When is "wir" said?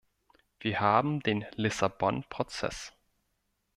0.61-0.79